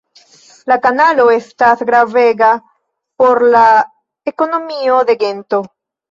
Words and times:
La 0.69 0.75
kanalo 0.83 1.25
estas 1.33 1.83
gravega 1.89 2.49
por 3.23 3.41
la 3.57 3.65
ekonomio 4.33 4.97
de 5.11 5.17
Gento. 5.25 5.61